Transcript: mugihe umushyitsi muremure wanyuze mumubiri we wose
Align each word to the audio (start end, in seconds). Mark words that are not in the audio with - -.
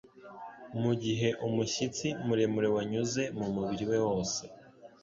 mugihe 0.81 1.29
umushyitsi 1.47 2.07
muremure 2.25 2.67
wanyuze 2.75 3.21
mumubiri 3.37 3.83
we 3.91 3.97
wose 4.07 4.41